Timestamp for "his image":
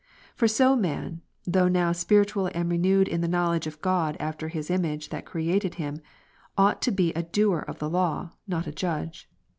4.47-5.09